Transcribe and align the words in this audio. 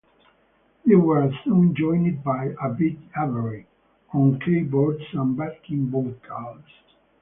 They 0.83 0.95
were 0.95 1.31
soon 1.43 1.75
joined 1.75 2.23
by 2.23 2.55
Avette 2.59 3.07
Avery 3.15 3.67
on 4.11 4.39
keyboards 4.39 5.03
and 5.13 5.37
backing 5.37 5.91
vocals. 5.91 6.63